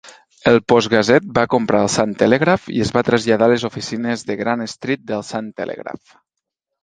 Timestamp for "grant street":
4.39-5.05